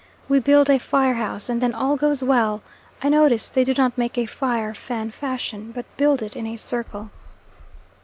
[0.27, 2.63] We build a fire house and then all goes well.
[3.03, 6.57] I notice they do not make a fire Fan fashion, but build it in a
[6.57, 7.11] circle.